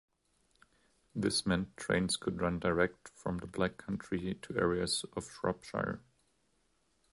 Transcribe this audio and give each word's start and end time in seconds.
This 1.13 1.45
meant 1.45 1.77
trains 1.77 2.17
could 2.17 2.41
run 2.41 2.57
direct 2.57 3.09
from 3.09 3.37
the 3.37 3.45
Black 3.45 3.77
Country 3.77 4.33
to 4.41 4.57
areas 4.57 5.05
of 5.15 5.29
Shropshire. 5.29 5.99